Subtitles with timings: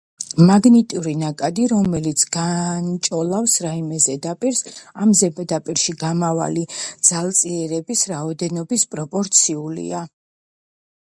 [0.49, 4.63] მაგნიტური ნაკადი რომელიც განჭოლავს რაიმე ზედაპირს,
[5.05, 6.65] ამ ზედაპირში გამავალი
[7.11, 10.01] ძალწირების რაოდენობის პროპორციულია.